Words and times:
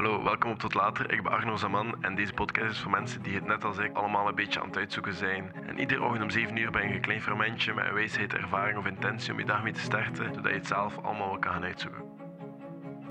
Hallo, 0.00 0.22
welkom 0.22 0.50
op 0.50 0.58
Tot 0.58 0.74
Later. 0.74 1.12
Ik 1.12 1.22
ben 1.22 1.32
Arno 1.32 1.56
Zaman 1.56 2.02
en 2.02 2.14
deze 2.14 2.32
podcast 2.32 2.70
is 2.70 2.78
voor 2.78 2.90
mensen 2.90 3.22
die 3.22 3.34
het 3.34 3.46
net 3.46 3.64
als 3.64 3.78
ik 3.78 3.92
allemaal 3.92 4.28
een 4.28 4.34
beetje 4.34 4.60
aan 4.60 4.66
het 4.66 4.76
uitzoeken 4.76 5.14
zijn. 5.14 5.52
En 5.66 5.78
iedere 5.78 6.02
ochtend 6.02 6.22
om 6.22 6.30
7 6.30 6.56
uur 6.56 6.70
ben 6.70 6.88
je 6.88 6.94
een 6.94 7.00
klein 7.00 7.22
fermentje 7.22 7.74
met 7.74 7.84
een 7.86 7.94
wijsheid, 7.94 8.32
ervaring 8.32 8.78
of 8.78 8.86
intentie 8.86 9.32
om 9.32 9.38
je 9.38 9.44
dag 9.44 9.62
mee 9.62 9.72
te 9.72 9.80
starten, 9.80 10.34
zodat 10.34 10.50
je 10.50 10.58
het 10.58 10.66
zelf 10.66 10.98
allemaal 10.98 11.28
wel 11.28 11.38
kan 11.38 11.52
gaan 11.52 11.62
uitzoeken. 11.62 12.02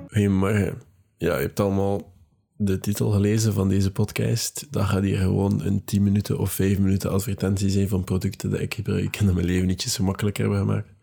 Goedemorgen. 0.07 0.81
Ja, 1.17 1.35
je 1.35 1.41
hebt 1.41 1.59
allemaal 1.59 2.13
de 2.55 2.79
titel 2.79 3.09
gelezen 3.11 3.53
van 3.53 3.69
deze 3.69 3.91
podcast. 3.91 4.73
Dat 4.73 4.85
gaat 4.85 5.03
hier 5.03 5.17
gewoon 5.17 5.61
een 5.61 5.83
10 5.83 6.03
minuten 6.03 6.37
of 6.37 6.51
5 6.51 6.79
minuten 6.79 7.11
advertentie 7.11 7.69
zijn 7.69 7.87
van 7.87 8.03
producten 8.03 8.49
die 8.49 8.59
ik 8.59 8.73
gebruik 8.73 9.15
en 9.15 9.25
dat 9.25 9.35
mijn 9.35 9.47
leven 9.47 9.69
ietsje 9.69 9.89
zo 9.89 10.03
makkelijker 10.03 10.43
hebben 10.43 10.61
gemaakt. 10.61 10.93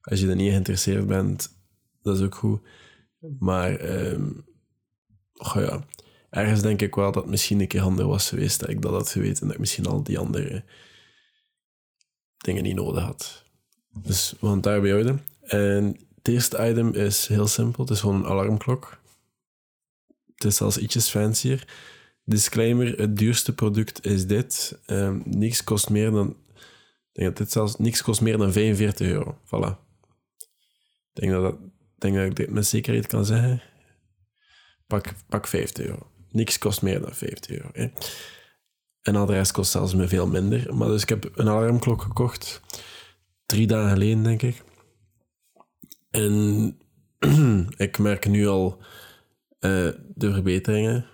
Als 0.00 0.20
je 0.20 0.28
er 0.28 0.36
niet 0.36 0.50
geïnteresseerd 0.50 1.06
bent, 1.06 1.48
dat 2.02 2.16
is 2.16 2.24
ook 2.24 2.34
goed. 2.34 2.60
Maar, 3.38 3.74
ehm 3.74 4.30
goh 5.36 5.62
ja, 5.62 5.84
ergens 6.30 6.62
denk 6.62 6.82
ik 6.82 6.94
wel 6.94 7.12
dat 7.12 7.22
het 7.22 7.30
misschien 7.30 7.60
een 7.60 7.66
keer 7.66 7.80
handig 7.80 8.06
was 8.06 8.28
geweest 8.28 8.60
dat 8.60 8.68
ik 8.68 8.82
dat 8.82 8.92
had 8.92 9.10
geweten 9.10 9.40
en 9.40 9.46
dat 9.46 9.54
ik 9.54 9.60
misschien 9.60 9.86
al 9.86 10.02
die 10.02 10.18
andere 10.18 10.64
dingen 12.36 12.62
niet 12.62 12.74
nodig 12.74 13.02
had. 13.02 13.44
Dus 14.02 14.34
we 14.40 14.46
gaan 14.46 14.54
het 14.54 14.62
daarbij 14.62 14.90
houden. 14.90 15.24
En 15.40 15.84
het 16.14 16.28
eerste 16.28 16.68
item 16.68 16.94
is 16.94 17.26
heel 17.26 17.46
simpel. 17.46 17.82
Het 17.82 17.92
is 17.92 18.00
gewoon 18.00 18.14
een 18.14 18.30
alarmklok. 18.30 19.00
Het 20.34 20.44
is 20.44 20.56
zelfs 20.56 20.78
ietsjes 20.78 21.08
fancier. 21.08 21.68
Disclaimer, 22.24 22.98
het 22.98 23.16
duurste 23.16 23.54
product 23.54 24.06
is 24.06 24.26
dit. 24.26 24.78
Ehm 24.86 25.20
niks 25.24 25.64
kost 25.64 25.90
meer 25.90 26.10
dan... 26.10 26.36
Denk 27.12 27.28
dat 27.28 27.36
dit 27.36 27.52
zelfs 27.52 27.76
niks 27.76 28.02
kost 28.02 28.20
meer 28.20 28.38
dan 28.38 28.52
45 28.52 29.06
euro. 29.06 29.38
Voilà. 29.44 29.84
Ik 31.12 31.22
denk 31.22 31.32
dat, 31.32 31.42
dat, 31.42 31.56
denk 31.98 32.14
dat 32.14 32.24
ik 32.24 32.36
dit 32.36 32.50
met 32.50 32.66
zekerheid 32.66 33.06
kan 33.06 33.24
zeggen. 33.24 33.62
Pak, 34.86 35.14
pak 35.28 35.46
50 35.46 35.84
euro. 35.86 36.10
Niks 36.30 36.58
kost 36.58 36.82
meer 36.82 37.00
dan 37.00 37.14
50 37.14 37.50
euro. 37.50 37.68
Hè. 37.72 37.88
En 39.02 39.16
al 39.16 39.26
de 39.26 39.32
rest 39.32 39.52
kost 39.52 39.70
zelfs 39.70 39.94
me 39.94 40.08
veel 40.08 40.26
minder. 40.26 40.74
Maar 40.74 40.88
dus 40.88 41.02
ik 41.02 41.08
heb 41.08 41.30
een 41.34 41.48
alarmklok 41.48 42.02
gekocht. 42.02 42.60
Drie 43.46 43.66
dagen 43.66 43.90
geleden, 43.90 44.22
denk 44.22 44.42
ik. 44.42 44.62
En 46.10 46.78
ik 47.86 47.98
merk 47.98 48.28
nu 48.28 48.46
al 48.46 48.78
eh, 49.58 49.88
de 50.14 50.32
verbeteringen. 50.32 51.06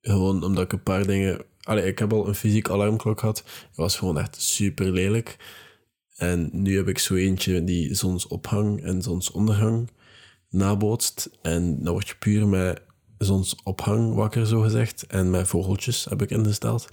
Gewoon 0.00 0.44
omdat 0.44 0.64
ik 0.64 0.72
een 0.72 0.82
paar 0.82 1.06
dingen... 1.06 1.44
Allee, 1.60 1.86
ik 1.86 1.98
heb 1.98 2.12
al 2.12 2.28
een 2.28 2.34
fysiek 2.34 2.70
alarmklok 2.70 3.20
gehad. 3.20 3.38
Het 3.38 3.76
was 3.76 3.96
gewoon 3.96 4.18
echt 4.18 4.40
super 4.40 4.90
lelijk. 4.90 5.36
En 6.16 6.48
nu 6.52 6.76
heb 6.76 6.88
ik 6.88 6.98
zo 6.98 7.14
eentje 7.14 7.64
die 7.64 7.94
zonsopgang 7.94 8.82
en 8.82 9.02
zonsondergang 9.02 9.90
nabootst. 10.48 11.30
En 11.42 11.82
dan 11.82 11.92
word 11.92 12.08
je 12.08 12.16
puur 12.18 12.46
met 12.46 12.82
zonsopgang 13.18 14.14
wakker, 14.14 14.46
zo 14.46 14.60
gezegd. 14.60 15.06
En 15.06 15.30
met 15.30 15.48
vogeltjes 15.48 16.04
heb 16.04 16.22
ik 16.22 16.30
ingesteld. 16.30 16.88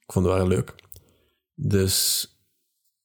Ik 0.00 0.12
vond 0.12 0.26
het 0.26 0.34
wel 0.34 0.46
leuk. 0.46 0.74
Dus 1.54 2.26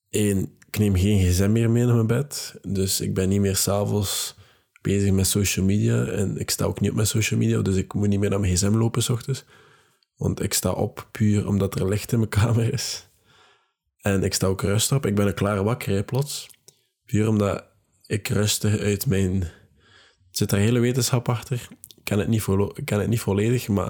één, 0.09 0.57
ik 0.67 0.77
neem 0.77 0.95
geen 0.95 1.19
gsm 1.19 1.51
meer 1.51 1.69
mee 1.69 1.85
naar 1.85 1.95
mijn 1.95 2.07
bed. 2.07 2.55
Dus 2.61 3.01
ik 3.01 3.13
ben 3.13 3.29
niet 3.29 3.41
meer 3.41 3.55
s'avonds 3.55 4.35
bezig 4.81 5.11
met 5.11 5.27
social 5.27 5.65
media. 5.65 6.05
En 6.05 6.37
ik 6.37 6.49
sta 6.49 6.65
ook 6.65 6.79
niet 6.79 6.91
op 6.91 6.97
met 6.97 7.07
social 7.07 7.39
media, 7.39 7.61
dus 7.61 7.75
ik 7.75 7.93
moet 7.93 8.07
niet 8.07 8.19
meer 8.19 8.29
naar 8.29 8.39
mijn 8.39 8.55
gsm 8.55 8.75
lopen 8.75 9.03
s 9.03 9.09
ochtends. 9.09 9.45
Want 10.15 10.41
ik 10.41 10.53
sta 10.53 10.71
op 10.71 11.07
puur 11.11 11.47
omdat 11.47 11.79
er 11.79 11.87
licht 11.87 12.11
in 12.11 12.17
mijn 12.17 12.29
kamer 12.29 12.73
is. 12.73 13.07
En 13.97 14.23
ik 14.23 14.33
sta 14.33 14.47
ook 14.47 14.61
rustig 14.61 14.97
op. 14.97 15.05
Ik 15.05 15.15
ben 15.15 15.27
een 15.27 15.33
klaar 15.33 15.63
wakker, 15.63 16.03
plots. 16.03 16.49
Puur 17.05 17.27
omdat 17.27 17.63
ik 18.05 18.27
rustig 18.27 18.79
uit 18.79 19.05
mijn... 19.05 19.41
Er 19.41 20.43
zit 20.43 20.51
er 20.51 20.57
hele 20.57 20.79
wetenschap 20.79 21.29
achter. 21.29 21.67
Ken 22.07 22.19
het 22.19 22.27
niet, 22.27 22.41
vo- 22.41 22.73
ken 22.83 22.99
het 22.99 23.07
niet 23.07 23.19
volledig, 23.19 23.67
maar 23.67 23.87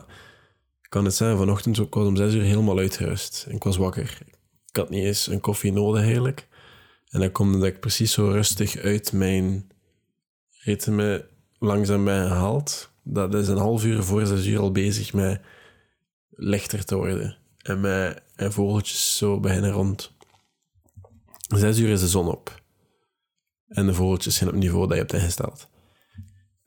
ik 0.81 0.89
kan 0.89 1.05
het 1.05 1.15
zeggen, 1.15 1.37
vanochtend 1.37 1.77
ik 1.77 1.93
was 1.93 2.07
om 2.07 2.15
zes 2.15 2.33
uur 2.33 2.41
helemaal 2.41 2.77
uitgerust. 2.77 3.45
En 3.47 3.55
ik 3.55 3.63
was 3.63 3.77
wakker. 3.77 4.17
Ik 4.67 4.75
had 4.75 4.89
niet 4.89 5.03
eens 5.03 5.27
een 5.27 5.39
koffie 5.39 5.71
nodig 5.71 6.03
eigenlijk. 6.03 6.47
En 7.09 7.19
dan 7.19 7.31
komt 7.31 7.53
dat 7.53 7.63
ik 7.63 7.79
precies 7.79 8.11
zo 8.11 8.27
rustig 8.29 8.77
uit 8.77 9.13
mijn 9.13 9.71
ritme 10.59 11.27
langzaam 11.59 12.05
ben 12.05 12.27
gehaald. 12.27 12.89
Dat 13.03 13.33
is 13.33 13.47
een 13.47 13.57
half 13.57 13.85
uur 13.85 14.03
voor 14.03 14.25
zes 14.25 14.45
uur 14.45 14.59
al 14.59 14.71
bezig 14.71 15.13
met 15.13 15.41
lichter 16.29 16.85
te 16.85 16.95
worden. 16.95 17.37
En 17.57 17.79
met 17.79 18.21
en 18.35 18.53
vogeltjes 18.53 19.17
zo 19.17 19.39
beginnen 19.39 19.71
rond. 19.71 20.11
Zes 21.55 21.77
uur 21.77 21.89
is 21.89 21.99
de 21.99 22.07
zon 22.07 22.27
op. 22.27 22.61
En 23.67 23.85
de 23.85 23.93
vogeltjes 23.93 24.35
zijn 24.35 24.49
op 24.49 24.55
het 24.55 24.63
niveau 24.63 24.87
dat 24.87 24.93
je 24.93 25.01
hebt 25.01 25.13
ingesteld. 25.13 25.67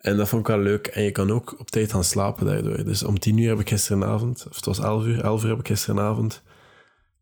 En 0.00 0.16
dat 0.16 0.28
vond 0.28 0.40
ik 0.40 0.46
wel 0.46 0.58
leuk. 0.58 0.86
En 0.86 1.02
je 1.02 1.10
kan 1.10 1.30
ook 1.30 1.54
op 1.58 1.70
tijd 1.70 1.90
gaan 1.92 2.04
slapen 2.04 2.46
daardoor. 2.46 2.84
Dus 2.84 3.02
om 3.02 3.18
tien 3.18 3.38
uur 3.38 3.48
heb 3.48 3.60
ik 3.60 3.68
gisteravond, 3.68 4.46
of 4.48 4.56
het 4.56 4.64
was 4.64 4.78
elf 4.78 5.04
uur, 5.04 5.20
elf 5.20 5.42
uur 5.42 5.50
heb 5.50 5.58
ik 5.58 5.66
gisteravond 5.66 6.42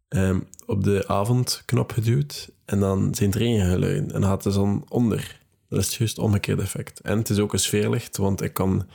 ehm, 0.08 0.40
op 0.66 0.84
de 0.84 1.08
avondknop 1.08 1.92
geduwd. 1.92 2.50
En 2.64 2.80
dan 2.80 3.14
zijn 3.14 3.32
er 3.32 3.70
geluiden. 3.70 4.12
En 4.12 4.20
dan 4.20 4.30
gaat 4.30 4.42
de 4.42 4.50
zon 4.50 4.84
onder. 4.88 5.40
Dat 5.68 5.78
is 5.78 5.86
het 5.86 5.94
juist 5.94 6.18
omgekeerde 6.18 6.62
effect. 6.62 7.00
En 7.00 7.18
het 7.18 7.30
is 7.30 7.38
ook 7.38 7.52
een 7.52 7.58
sfeerlicht, 7.58 8.16
want 8.16 8.42
ik 8.42 8.54
kan... 8.54 8.86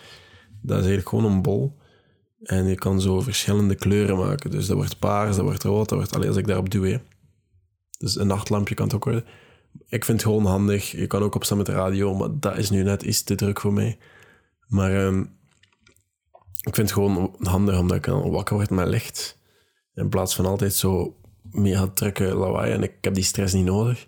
Dat 0.62 0.78
is 0.78 0.86
eigenlijk 0.86 1.10
gewoon 1.10 1.26
een 1.26 1.42
bol. 1.42 1.78
En 2.44 2.66
je 2.66 2.76
kan 2.76 3.02
zo 3.02 3.22
verschillende 3.22 3.76
kleuren 3.76 4.18
maken. 4.18 4.52
Dus 4.52 4.68
dat 4.68 4.76
wordt 4.76 5.00
paars, 5.00 5.36
dat 5.36 5.46
wordt 5.46 5.64
rood, 5.64 5.90
dat 5.90 5.98
wordt... 5.98 6.16
Allee, 6.16 6.28
als 6.28 6.38
ik 6.38 6.48
daarop 6.48 6.70
duw. 6.70 7.00
Dus 7.98 8.16
een 8.16 8.28
nachtlampje 8.28 8.76
kan 8.76 8.86
het 8.86 8.96
ook 8.96 9.04
worden. 9.04 9.26
Ik 9.88 10.06
vind 10.06 10.22
het 10.22 10.32
gewoon 10.32 10.46
handig. 10.46 10.92
Je 10.92 11.08
kan 11.08 11.22
ook 11.22 11.36
opstaan 11.36 11.58
met 11.58 11.66
de 11.66 11.72
radio, 11.72 12.14
maar 12.16 12.30
dat 12.40 12.58
is 12.58 12.70
nu 12.70 12.84
net 12.84 13.04
iets 13.04 13.24
te 13.24 13.36
druk 13.36 13.60
voor 13.60 13.74
mij. 13.74 13.98
Maar 14.68 15.06
ehm, 15.06 15.20
ik 16.62 16.76
vind 16.76 16.78
het 16.78 16.92
gewoon 16.92 17.36
handig 17.40 17.80
omdat 17.80 17.98
ik 17.98 18.06
wakker 18.06 18.56
word 18.56 18.70
met 18.70 18.88
licht. 18.88 19.40
In 19.94 20.10
plaats 20.10 20.36
van 20.36 20.46
altijd 20.46 20.74
zo 20.74 21.18
mega 21.52 21.88
drukke 21.88 22.24
lawaai. 22.24 22.72
En 22.72 22.84
ik 22.84 22.94
heb 23.02 23.14
die 23.14 23.24
stress 23.24 23.54
niet 23.54 23.66
nodig. 23.66 24.08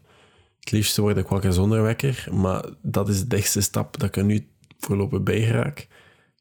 Het 0.59 0.71
liefste 0.71 1.01
word 1.01 1.17
ik 1.17 1.27
wakker 1.27 1.53
zonder 1.53 1.81
wekker. 1.81 2.27
Maar 2.31 2.65
dat 2.81 3.09
is 3.09 3.19
de 3.19 3.27
dichtste 3.27 3.61
stap 3.61 3.99
dat 3.99 4.07
ik 4.07 4.15
er 4.15 4.23
nu 4.23 4.47
voorlopig 4.77 5.23
bij 5.23 5.41
geraak. 5.41 5.87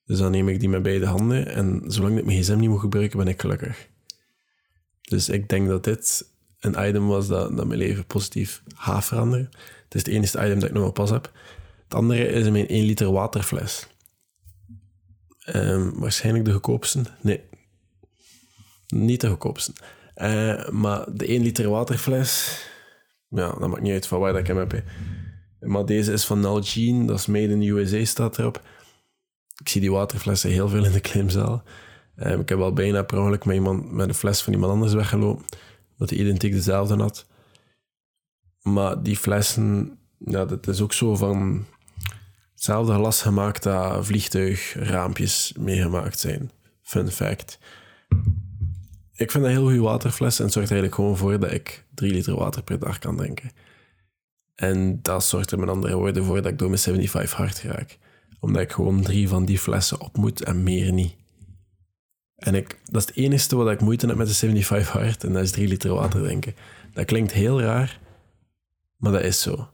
Dus 0.05 0.19
dan 0.19 0.31
neem 0.31 0.49
ik 0.49 0.61
die 0.61 0.69
met 0.69 0.83
beide 0.83 1.07
handen. 1.07 1.47
En 1.47 1.83
zolang 1.87 2.19
ik 2.19 2.25
mijn 2.25 2.43
gsm 2.43 2.57
niet 2.57 2.69
moet 2.69 2.81
gebruiken, 2.81 3.19
ben 3.19 3.29
ik 3.29 3.41
gelukkig. 3.41 3.89
Dus 5.01 5.29
ik 5.29 5.49
denk 5.49 5.69
dat 5.69 5.85
dit 5.85 6.34
een 6.65 6.89
item 6.89 7.07
was 7.07 7.27
dat, 7.27 7.57
dat 7.57 7.67
mijn 7.67 7.79
leven 7.79 8.07
positief 8.07 8.63
gaat 8.75 9.05
veranderen. 9.05 9.51
Het 9.85 9.95
is 9.95 10.01
het 10.01 10.09
enige 10.09 10.39
item 10.39 10.59
dat 10.59 10.69
ik 10.69 10.75
nog 10.75 10.83
wel 10.83 10.93
pas 10.93 11.11
heb. 11.11 11.33
Het 11.85 11.95
andere 11.95 12.27
is 12.27 12.51
mijn 12.51 12.69
1 12.69 12.85
liter 12.85 13.13
waterfles. 13.13 13.87
Ehm, 15.45 15.91
waarschijnlijk 15.95 16.45
de 16.45 16.53
goedkoopste. 16.53 17.03
Nee, 17.21 17.41
niet 18.89 19.21
de 19.21 19.29
goedkoopste. 19.29 19.73
Eh, 20.15 20.69
maar 20.69 21.05
de 21.13 21.33
1 21.33 21.43
liter 21.43 21.69
waterfles, 21.69 22.61
ja, 23.29 23.49
dat 23.59 23.69
maakt 23.69 23.83
niet 23.83 23.93
uit 23.93 24.07
van 24.07 24.21
waar 24.21 24.33
dat 24.33 24.41
ik 24.41 24.47
hem 24.47 24.57
heb. 24.57 24.83
Maar 25.61 25.85
deze 25.85 26.13
is 26.13 26.25
van 26.25 26.41
Nalgene, 26.41 27.07
dat 27.07 27.19
is 27.19 27.27
made 27.27 27.49
in 27.49 27.61
the 27.61 27.67
USA, 27.67 28.05
staat 28.05 28.39
erop. 28.39 28.63
Ik 29.61 29.69
zie 29.69 29.81
die 29.81 29.93
waterflessen 29.93 30.51
heel 30.51 30.69
veel 30.69 30.85
in 30.85 30.93
de 30.93 31.01
klimzaal. 31.01 31.63
Ehm, 32.17 32.41
ik 32.41 32.49
heb 32.49 32.59
al 32.59 32.73
bijna 32.73 33.03
per 33.03 33.19
ongeluk 33.19 33.45
met, 33.45 33.55
iemand, 33.55 33.93
met 33.93 34.09
een 34.09 34.15
fles 34.15 34.43
van 34.43 34.53
iemand 34.53 34.73
anders 34.73 34.93
weggelopen, 34.93 35.45
dat 35.99 36.11
hij 36.11 36.19
identiek 36.19 36.53
dezelfde 36.53 36.97
had. 36.97 37.27
Maar 38.63 39.03
die 39.03 39.17
flessen, 39.17 39.99
ja, 40.19 40.45
dat 40.45 40.67
is 40.67 40.81
ook 40.81 40.93
zo 40.93 41.17
van 41.17 41.67
hetzelfde 42.53 42.95
glas 42.95 43.23
gemaakt 43.23 43.63
dat 43.63 44.07
vliegtuigraampjes 44.07 45.53
meegemaakt 45.59 46.19
zijn. 46.19 46.51
Fun 46.83 47.11
fact. 47.11 47.59
Ik 49.17 49.31
vind 49.31 49.45
dat 49.45 49.53
heel 49.53 49.63
goede 49.63 49.81
waterfles 49.81 50.39
en 50.39 50.45
het 50.45 50.53
zorgt 50.53 50.71
eigenlijk 50.71 51.01
gewoon 51.01 51.17
voor 51.17 51.39
dat 51.39 51.53
ik 51.53 51.85
drie 51.95 52.13
liter 52.13 52.37
water 52.37 52.63
per 52.63 52.79
dag 52.79 52.99
kan 52.99 53.17
drinken. 53.17 53.51
En 54.55 55.03
dat 55.03 55.25
zorgt 55.25 55.51
er 55.51 55.59
met 55.59 55.69
andere 55.69 55.97
woorden 55.97 56.25
voor 56.25 56.43
dat 56.43 56.53
ik 56.53 56.59
door 56.59 56.69
mijn 56.69 56.81
75 56.81 57.39
hard 57.39 57.63
raak. 57.63 57.99
Omdat 58.41 58.63
ik 58.63 58.73
gewoon 58.73 59.03
drie 59.03 59.29
van 59.29 59.45
die 59.45 59.59
flessen 59.59 60.01
op 60.01 60.17
moet 60.17 60.45
en 60.45 60.63
meer 60.63 60.93
niet. 60.93 61.15
En 62.45 62.55
ik, 62.55 62.79
dat 62.85 63.03
is 63.03 63.07
het 63.09 63.17
enige 63.17 63.57
wat 63.57 63.71
ik 63.71 63.81
moeite 63.81 64.07
heb 64.07 64.17
met 64.17 64.27
de 64.27 64.35
75 64.35 64.93
hard 64.93 65.25
en 65.25 65.33
dat 65.33 65.43
is 65.43 65.51
drie 65.51 65.69
liter 65.69 65.95
water 65.95 66.23
drinken. 66.23 66.55
Dat 66.93 67.05
klinkt 67.05 67.33
heel 67.33 67.61
raar, 67.61 68.01
maar 68.97 69.13
dat 69.13 69.23
is 69.23 69.41
zo. 69.43 69.69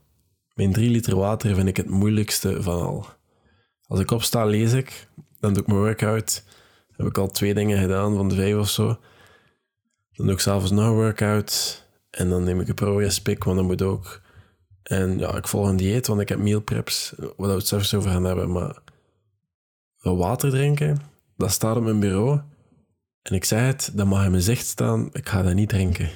Mijn 0.53 0.73
drie 0.73 0.89
liter 0.89 1.15
water 1.15 1.55
vind 1.55 1.67
ik 1.67 1.77
het 1.77 1.89
moeilijkste 1.89 2.61
van 2.61 2.81
al. 2.81 3.05
Als 3.87 3.99
ik 3.99 4.11
opsta, 4.11 4.45
lees 4.45 4.73
ik. 4.73 5.07
Dan 5.39 5.53
doe 5.53 5.61
ik 5.61 5.67
mijn 5.67 5.79
workout. 5.79 6.43
Heb 6.95 7.05
ik 7.05 7.17
al 7.17 7.27
twee 7.27 7.53
dingen 7.53 7.79
gedaan 7.79 8.15
van 8.15 8.29
de 8.29 8.35
vijf 8.35 8.55
of 8.55 8.69
zo. 8.69 8.85
Dan 10.11 10.25
doe 10.25 10.35
ik 10.35 10.39
s'avonds 10.39 10.71
nog 10.71 10.85
een 10.85 10.93
workout. 10.93 11.85
En 12.09 12.29
dan 12.29 12.43
neem 12.43 12.59
ik 12.59 12.67
een 12.67 12.73
progress 12.75 13.21
pick, 13.21 13.43
want 13.43 13.57
dat 13.57 13.65
moet 13.65 13.81
ook. 13.81 14.21
En 14.83 15.17
ja, 15.19 15.35
ik 15.35 15.47
volg 15.47 15.67
een 15.67 15.77
dieet, 15.77 16.07
want 16.07 16.21
ik 16.21 16.29
heb 16.29 16.39
meal 16.39 16.61
preps. 16.61 17.13
Waar 17.17 17.49
we 17.49 17.55
het 17.55 17.67
zelfs 17.67 17.93
over 17.93 18.11
gaan 18.11 18.23
hebben. 18.23 18.51
Maar 18.51 18.81
water 20.01 20.49
drinken, 20.49 21.01
dat 21.37 21.51
staat 21.51 21.75
op 21.75 21.83
mijn 21.83 21.99
bureau. 21.99 22.41
En 23.21 23.33
ik 23.33 23.43
zei 23.43 23.61
het, 23.61 23.91
dat 23.93 24.07
mag 24.07 24.25
in 24.25 24.31
mijn 24.31 24.43
zicht 24.43 24.65
staan. 24.65 25.09
Ik 25.11 25.29
ga 25.29 25.41
dat 25.41 25.53
niet 25.53 25.69
drinken. 25.69 26.09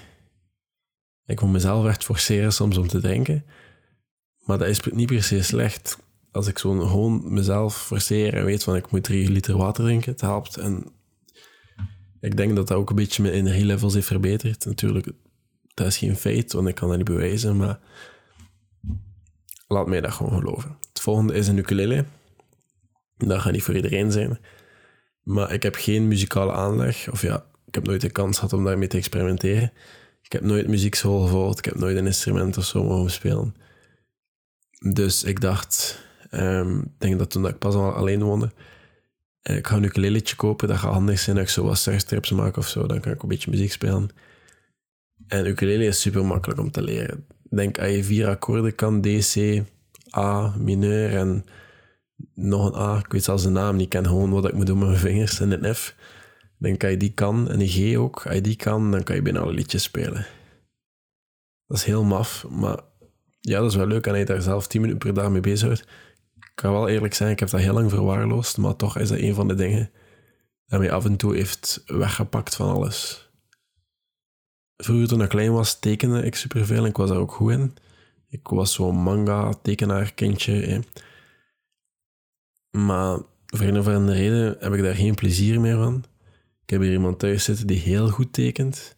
Ik 1.25 1.41
moet 1.41 1.51
mezelf 1.51 1.85
echt 1.85 2.03
forceren 2.03 2.53
soms 2.53 2.77
om 2.77 2.87
te 2.87 2.99
drinken. 2.99 3.45
Maar 4.39 4.57
dat 4.57 4.67
is 4.67 4.79
niet 4.81 5.07
per 5.07 5.23
se 5.23 5.43
slecht. 5.43 6.03
als 6.31 6.47
ik 6.47 6.57
zo 6.57 6.79
gewoon 6.79 7.33
mezelf 7.33 7.85
forceer 7.85 8.33
en 8.33 8.45
weet 8.45 8.63
van 8.63 8.75
ik 8.75 8.91
moet 8.91 9.03
drie 9.03 9.31
liter 9.31 9.57
water 9.57 9.83
drinken, 9.83 10.11
het 10.11 10.21
helpt. 10.21 10.57
En 10.57 10.85
ik 12.19 12.37
denk 12.37 12.55
dat 12.55 12.67
dat 12.67 12.77
ook 12.77 12.89
een 12.89 12.95
beetje 12.95 13.21
mijn 13.21 13.33
energielevels 13.33 13.93
heeft 13.93 14.07
verbeterd. 14.07 14.65
Natuurlijk, 14.65 15.11
dat 15.73 15.87
is 15.87 15.97
geen 15.97 16.15
feit, 16.15 16.53
want 16.53 16.67
ik 16.67 16.75
kan 16.75 16.87
dat 16.87 16.97
niet 16.97 17.05
bewijzen, 17.05 17.57
maar 17.57 17.79
laat 19.67 19.87
mij 19.87 20.01
dat 20.01 20.13
gewoon 20.13 20.39
geloven. 20.39 20.77
Het 20.89 21.01
volgende 21.01 21.33
is 21.33 21.47
een 21.47 21.57
ukulele. 21.57 22.05
Dat 23.17 23.41
gaat 23.41 23.51
niet 23.51 23.63
voor 23.63 23.75
iedereen 23.75 24.11
zijn. 24.11 24.39
Maar 25.25 25.53
ik 25.53 25.63
heb 25.63 25.75
geen 25.75 26.07
muzikale 26.07 26.51
aanleg. 26.51 27.11
Of 27.11 27.21
ja, 27.21 27.45
ik 27.65 27.75
heb 27.75 27.85
nooit 27.85 28.01
de 28.01 28.09
kans 28.09 28.35
gehad 28.35 28.53
om 28.53 28.63
daarmee 28.63 28.87
te 28.87 28.97
experimenteren. 28.97 29.71
Ik 30.21 30.31
heb 30.31 30.41
nooit 30.41 30.67
muziekschool 30.67 31.21
gevolgd. 31.21 31.57
Ik 31.57 31.65
heb 31.65 31.75
nooit 31.75 31.97
een 31.97 32.05
instrument 32.05 32.57
of 32.57 32.65
zo 32.65 32.83
mogen 32.83 33.11
spelen. 33.11 33.55
Dus 34.91 35.23
ik 35.23 35.41
dacht, 35.41 36.03
um, 36.31 36.79
ik 36.79 36.99
denk 36.99 37.19
dat 37.19 37.29
toen 37.29 37.47
ik 37.47 37.57
pas 37.57 37.75
al 37.75 37.93
alleen 37.93 38.23
woonde, 38.23 38.51
eh, 39.41 39.55
ik 39.55 39.67
ga 39.67 39.75
een 39.75 39.83
ukuleletje 39.83 40.35
kopen. 40.35 40.67
Dat 40.67 40.77
gaat 40.77 40.93
handig 40.93 41.19
zijn 41.19 41.37
als 41.37 41.45
ik 41.45 41.51
zo 41.51 41.63
wat 41.63 41.77
surstrips 41.77 42.31
maak 42.31 42.57
of 42.57 42.67
zo. 42.67 42.87
Dan 42.87 42.99
kan 42.99 43.11
ik 43.11 43.21
een 43.21 43.29
beetje 43.29 43.51
muziek 43.51 43.71
spelen. 43.71 44.09
En 45.27 45.45
ukulele 45.45 45.85
is 45.85 46.01
super 46.01 46.25
makkelijk 46.25 46.59
om 46.59 46.71
te 46.71 46.81
leren. 46.81 47.25
Denk, 47.49 47.79
als 47.79 47.91
je 47.91 48.03
vier 48.03 48.27
akkoorden 48.27 48.75
kan, 48.75 49.01
D, 49.01 49.05
C, 49.33 49.63
A, 50.17 50.55
mineur 50.57 51.15
en 51.15 51.45
nog 52.33 52.65
een 52.65 52.79
A. 52.79 52.97
Ik 52.97 53.11
weet 53.11 53.23
zelfs 53.23 53.43
de 53.43 53.49
naam 53.49 53.75
niet. 53.75 53.89
Ken 53.89 54.05
gewoon 54.05 54.29
wat 54.29 54.47
ik 54.47 54.53
moet 54.53 54.65
doen 54.65 54.77
met 54.77 54.87
mijn 54.87 54.99
vingers 54.99 55.39
en 55.39 55.63
een 55.63 55.75
F. 55.75 55.95
Dan 56.57 56.77
kan 56.77 56.91
je 56.91 56.97
die 56.97 57.13
kan 57.13 57.49
en 57.49 57.59
een 57.59 57.67
G 57.67 57.97
ook. 57.97 58.25
Als 58.25 58.35
je 58.35 58.41
die 58.41 58.55
kan, 58.55 58.91
dan 58.91 59.03
kan 59.03 59.15
je 59.15 59.21
bijna 59.21 59.39
alle 59.39 59.53
liedjes 59.53 59.83
spelen. 59.83 60.25
Dat 61.67 61.77
is 61.77 61.83
heel 61.83 62.03
maf, 62.03 62.45
maar 62.49 62.79
ja, 63.39 63.59
dat 63.59 63.69
is 63.69 63.75
wel 63.75 63.87
leuk 63.87 64.07
en 64.07 64.17
je 64.17 64.25
daar 64.25 64.41
zelf 64.41 64.67
10 64.67 64.81
minuten 64.81 65.01
per 65.03 65.13
dag 65.13 65.31
mee 65.31 65.41
bezighoudt. 65.41 65.81
Ik 66.35 66.51
kan 66.55 66.71
wel 66.71 66.87
eerlijk 66.87 67.13
zijn, 67.13 67.31
ik 67.31 67.39
heb 67.39 67.49
dat 67.49 67.59
heel 67.59 67.73
lang 67.73 67.89
verwaarloosd, 67.89 68.57
maar 68.57 68.75
toch 68.75 68.97
is 68.97 69.09
dat 69.09 69.19
een 69.19 69.33
van 69.33 69.47
de 69.47 69.55
dingen 69.55 69.91
dat 70.67 70.79
mij 70.79 70.91
af 70.91 71.05
en 71.05 71.15
toe 71.15 71.35
heeft 71.35 71.83
weggepakt 71.85 72.55
van 72.55 72.69
alles. 72.69 73.29
Vroeger 74.77 75.07
toen 75.07 75.21
ik 75.21 75.29
klein 75.29 75.51
was, 75.51 75.79
tekende 75.79 76.23
ik 76.23 76.35
superveel 76.35 76.83
en 76.83 76.89
ik 76.89 76.97
was 76.97 77.09
daar 77.09 77.17
ook 77.17 77.31
goed 77.31 77.51
in. 77.51 77.73
Ik 78.29 78.47
was 78.47 78.73
zo'n 78.73 78.95
manga-tekenaar 78.95 80.13
kindje. 80.13 80.83
Maar 82.75 83.19
voor 83.45 83.65
een 83.65 83.79
of 83.79 83.87
andere 83.87 84.17
reden 84.17 84.55
heb 84.59 84.73
ik 84.73 84.81
daar 84.81 84.95
geen 84.95 85.15
plezier 85.15 85.61
meer 85.61 85.77
van. 85.77 86.05
Ik 86.63 86.69
heb 86.69 86.81
hier 86.81 86.91
iemand 86.91 87.19
thuis 87.19 87.43
zitten 87.43 87.67
die 87.67 87.79
heel 87.79 88.09
goed 88.09 88.33
tekent. 88.33 88.95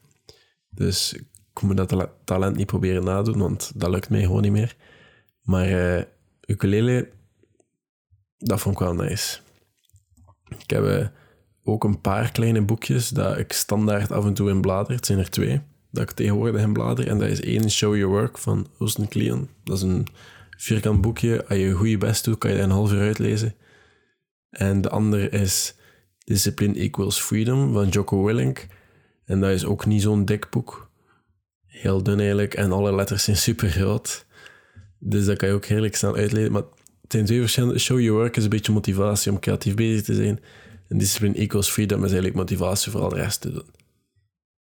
Dus 0.69 1.13
ik 1.13 1.61
moet 1.61 1.77
dat 1.77 2.09
talent 2.23 2.55
niet 2.55 2.65
proberen 2.65 3.03
nadoen, 3.03 3.37
want 3.37 3.71
dat 3.75 3.89
lukt 3.89 4.09
mij 4.09 4.21
gewoon 4.21 4.41
niet 4.41 4.51
meer. 4.51 4.75
Maar 5.41 5.69
uh, 5.69 6.03
ukulele, 6.45 7.09
dat 8.37 8.59
vond 8.59 8.75
ik 8.79 8.81
wel 8.81 8.93
nice. 8.93 9.39
Ik 10.57 10.69
heb 10.69 10.83
uh, 10.83 11.07
ook 11.63 11.83
een 11.83 12.01
paar 12.01 12.31
kleine 12.31 12.61
boekjes 12.61 13.09
dat 13.09 13.37
ik 13.37 13.53
standaard 13.53 14.11
af 14.11 14.25
en 14.25 14.33
toe 14.33 14.49
in 14.49 14.61
blader. 14.61 14.95
Het 14.95 15.05
zijn 15.05 15.19
er 15.19 15.29
twee 15.29 15.61
dat 15.91 16.03
ik 16.03 16.11
tegenwoordig 16.11 16.61
in 16.61 16.73
blader. 16.73 17.07
En 17.07 17.19
dat 17.19 17.29
is 17.29 17.41
één 17.41 17.71
Show 17.71 17.95
Your 17.95 18.13
Work 18.13 18.37
van 18.37 18.67
Oosten 18.77 19.07
Kleon. 19.07 19.49
Dat 19.63 19.77
is 19.77 19.83
een 19.83 20.07
vierkant 20.57 21.01
boekje. 21.01 21.47
Als 21.47 21.57
je 21.57 21.89
je 21.89 21.97
best 21.97 22.23
doet, 22.23 22.37
kan 22.37 22.51
je 22.51 22.57
dat 22.57 22.65
een 22.65 22.71
half 22.71 22.91
uur 22.91 23.01
uitlezen. 23.01 23.55
En 24.49 24.81
de 24.81 24.89
andere 24.89 25.29
is 25.29 25.75
Discipline 26.23 26.73
Equals 26.73 27.19
Freedom 27.19 27.73
van 27.73 27.89
Jocko 27.89 28.23
Willink. 28.23 28.67
En 29.25 29.39
dat 29.39 29.51
is 29.51 29.65
ook 29.65 29.85
niet 29.85 30.01
zo'n 30.01 30.25
dik 30.25 30.49
boek. 30.49 30.89
Heel 31.65 32.03
dun 32.03 32.19
eigenlijk. 32.19 32.53
En 32.53 32.71
alle 32.71 32.95
letters 32.95 33.23
zijn 33.23 33.37
super 33.37 33.69
groot. 33.69 34.25
Dus 34.99 35.25
dat 35.25 35.37
kan 35.37 35.47
je 35.47 35.53
ook 35.53 35.65
heerlijk 35.65 35.95
snel 35.95 36.15
uitlezen. 36.15 36.51
Maar 36.51 36.61
het 37.01 37.11
zijn 37.11 37.25
twee 37.25 37.39
verschillende. 37.39 37.79
Show 37.79 37.99
Your 37.99 38.19
Work 38.19 38.37
is 38.37 38.43
een 38.43 38.49
beetje 38.49 38.71
motivatie 38.71 39.31
om 39.31 39.39
creatief 39.39 39.75
bezig 39.75 40.03
te 40.03 40.13
zijn. 40.13 40.39
En 40.87 40.97
Discipline 40.97 41.35
Equals 41.35 41.69
Freedom 41.69 41.97
is 41.97 42.11
eigenlijk 42.11 42.35
motivatie 42.35 42.91
voor 42.91 43.01
al 43.01 43.09
de 43.09 43.15
rest 43.15 43.41
te 43.41 43.51
doen. 43.51 43.69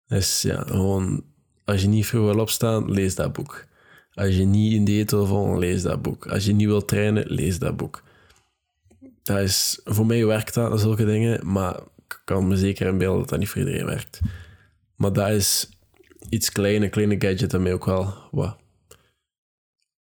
Dus 0.06 0.42
ja, 0.42 0.62
gewoon, 0.66 1.24
als 1.64 1.82
je 1.82 1.88
niet 1.88 2.06
vroeg 2.06 2.32
wil 2.32 2.40
opstaan, 2.40 2.90
lees 2.90 3.14
dat 3.14 3.32
boek. 3.32 3.66
Als 4.14 4.36
je 4.36 4.44
niet 4.44 4.72
in 4.72 4.84
dieet 4.84 5.10
wil 5.10 5.26
volgen, 5.26 5.58
lees 5.58 5.82
dat 5.82 6.02
boek. 6.02 6.26
Als 6.26 6.44
je 6.44 6.52
niet 6.52 6.66
wilt 6.66 6.88
trainen, 6.88 7.24
lees 7.26 7.58
dat 7.58 7.76
boek. 7.76 8.02
Dat 9.22 9.38
is, 9.38 9.80
voor 9.84 10.06
mij 10.06 10.26
werkt 10.26 10.54
dat, 10.54 10.80
zulke 10.80 11.04
dingen, 11.04 11.52
maar 11.52 11.80
ik 12.06 12.22
kan 12.24 12.48
me 12.48 12.56
zeker 12.56 12.86
inbeelden 12.86 13.20
dat 13.20 13.28
dat 13.28 13.38
niet 13.38 13.48
voor 13.48 13.58
iedereen 13.58 13.86
werkt. 13.86 14.20
Maar 14.96 15.12
dat 15.12 15.28
is 15.28 15.68
iets 16.28 16.52
kleine, 16.52 16.88
kleine 16.88 17.16
gadget 17.18 17.50
dat 17.50 17.60
mij 17.60 17.72
ook 17.72 17.84
wel 17.84 18.14
wat 18.30 18.56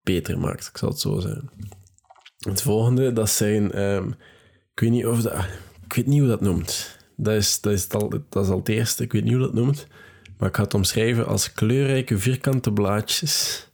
beter 0.02 0.38
maakt, 0.38 0.66
ik 0.66 0.78
zal 0.78 0.88
het 0.88 1.00
zo 1.00 1.20
zeggen. 1.20 1.50
Het 2.38 2.62
volgende, 2.62 3.12
dat 3.12 3.30
zijn, 3.30 3.80
um, 3.80 4.08
ik 4.72 4.80
weet 4.80 4.90
niet 4.90 5.06
of 5.06 5.22
dat, 5.22 5.44
ik 5.84 5.92
weet 5.92 6.06
niet 6.06 6.20
hoe 6.20 6.28
dat 6.28 6.40
noemt. 6.40 6.98
Dat 7.16 7.34
is, 7.34 7.60
dat, 7.60 7.72
is 7.72 7.88
al, 7.88 8.08
dat 8.28 8.44
is 8.44 8.50
al 8.50 8.58
het 8.58 8.68
eerste, 8.68 9.02
ik 9.02 9.12
weet 9.12 9.24
niet 9.24 9.32
hoe 9.32 9.42
dat 9.42 9.54
noemt. 9.54 9.86
Maar 10.38 10.48
ik 10.48 10.56
ga 10.56 10.62
het 10.62 10.74
omschrijven 10.74 11.26
als 11.26 11.52
kleurrijke 11.52 12.18
vierkante 12.18 12.72
blaadjes. 12.72 13.66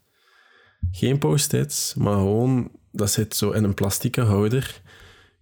Geen 0.93 1.19
post-its, 1.19 1.95
maar 1.95 2.15
gewoon, 2.15 2.71
dat 2.93 3.11
zit 3.11 3.37
zo 3.37 3.51
in 3.51 3.65
een 3.65 3.75
plastieke 3.75 4.21
houder. 4.21 4.81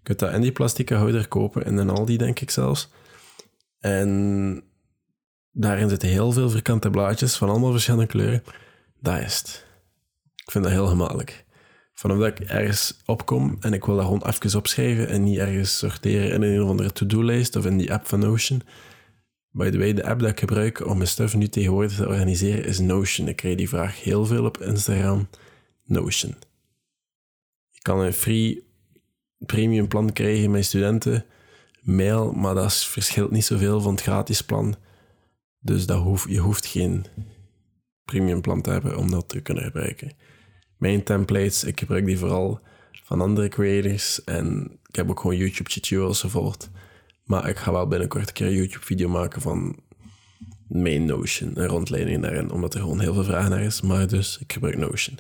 Kunt 0.07 0.19
dat 0.19 0.33
in 0.33 0.41
die 0.41 0.53
plastieke 0.53 0.95
houder 0.95 1.29
kopen, 1.29 1.65
in 1.65 1.77
een 1.77 1.91
Aldi 1.91 2.17
denk 2.17 2.41
ik 2.41 2.51
zelfs. 2.51 2.89
En 3.79 4.63
daarin 5.53 5.89
zitten 5.89 6.09
heel 6.09 6.33
veel 6.33 6.51
vierkante 6.51 6.91
blaadjes 6.91 7.37
van 7.37 7.49
allemaal 7.49 7.71
verschillende 7.71 8.07
kleuren. 8.07 8.43
Dat 9.01 9.19
is 9.19 9.39
het. 9.39 9.67
Ik 10.35 10.51
vind 10.51 10.65
dat 10.65 10.73
heel 10.73 10.87
gemakkelijk. 10.87 11.45
Vanaf 11.93 12.19
dat 12.19 12.27
ik 12.27 12.41
ergens 12.41 13.03
opkom 13.07 13.57
en 13.61 13.73
ik 13.73 13.85
wil 13.85 13.97
dat 13.97 14.05
gewoon 14.05 14.27
even 14.27 14.59
opschrijven 14.59 15.09
en 15.09 15.23
niet 15.23 15.39
ergens 15.39 15.79
sorteren 15.79 16.31
in 16.31 16.43
een 16.43 16.63
of 16.63 16.69
andere 16.69 16.93
to-do-lijst 16.93 17.57
of 17.57 17.67
in 17.67 17.77
die 17.77 17.93
app 17.93 18.07
van 18.07 18.19
Notion. 18.19 18.63
By 19.51 19.71
the 19.71 19.79
way, 19.79 19.93
de 19.93 20.05
app 20.05 20.21
dat 20.21 20.31
ik 20.31 20.39
gebruik 20.39 20.87
om 20.87 20.97
mijn 20.97 21.09
stuff 21.09 21.35
nu 21.35 21.49
tegenwoordig 21.49 21.97
te 21.97 22.09
organiseren 22.09 22.65
is 22.65 22.79
Notion. 22.79 23.29
Ik 23.29 23.37
krijg 23.37 23.57
die 23.57 23.69
vraag 23.69 24.03
heel 24.03 24.27
veel 24.27 24.45
op 24.45 24.61
Instagram. 24.61 25.29
Notion. 25.85 26.35
Je 27.71 27.81
kan 27.83 28.01
een 28.01 28.13
free 28.13 28.66
premium 29.39 29.89
plan 29.89 30.13
krijgen 30.13 30.51
met 30.51 30.65
studenten. 30.65 31.25
Mail, 31.81 32.33
maar 32.33 32.55
dat 32.55 32.75
verschilt 32.75 33.31
niet 33.31 33.45
zoveel 33.45 33.81
van 33.81 33.93
het 33.93 34.03
gratis 34.03 34.43
plan. 34.43 34.77
Dus 35.59 35.87
dat 35.87 36.03
hoef, 36.03 36.29
je 36.29 36.39
hoeft 36.39 36.67
geen 36.67 37.07
premium 38.05 38.41
plan 38.41 38.63
te 38.63 38.71
hebben 38.71 38.99
om 38.99 39.11
dat 39.11 39.29
te 39.29 39.41
kunnen 39.41 39.65
gebruiken 39.65 40.17
mijn 40.77 41.03
templates. 41.03 41.65
Ik 41.65 41.79
gebruik 41.79 42.07
die 42.07 42.19
vooral 42.19 42.61
van 43.05 43.21
andere 43.21 43.49
creators. 43.49 44.25
En 44.25 44.79
ik 44.89 44.97
heb 44.97 45.11
ook 45.11 45.21
gewoon 45.21 45.37
YouTube 45.37 45.71
tutorials 45.71 46.21
gevolgd. 46.21 46.71
Maar 47.25 47.49
ik 47.49 47.57
ga 47.57 47.73
wel 47.73 47.87
binnenkort 47.87 48.29
een 48.29 48.35
keer 48.35 48.47
een 48.47 48.53
YouTube-video 48.53 49.09
maken 49.09 49.41
van 49.41 49.79
mijn 50.69 51.05
Notion. 51.05 51.61
Een 51.61 51.67
rondleiding 51.67 52.23
daarin, 52.23 52.51
omdat 52.51 52.75
er 52.75 52.81
gewoon 52.81 53.01
heel 53.01 53.15
veel 53.15 53.25
vragen 53.25 53.51
naar 53.51 53.63
is. 53.63 53.81
Maar 53.81 54.07
dus, 54.07 54.39
ik 54.39 54.53
gebruik 54.53 54.77
Notion. 54.77 55.19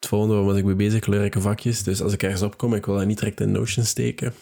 Het 0.00 0.08
volgende 0.08 0.34
was 0.34 0.56
ik 0.56 0.64
mee 0.64 0.74
bezig, 0.74 1.00
kleurrijke 1.00 1.40
vakjes. 1.40 1.82
Dus 1.82 2.02
als 2.02 2.12
ik 2.12 2.22
ergens 2.22 2.42
opkom, 2.42 2.74
ik 2.74 2.86
wil 2.86 2.96
dat 2.96 3.06
niet 3.06 3.18
direct 3.18 3.40
in 3.40 3.52
Notion 3.52 3.84
steken. 3.84 4.34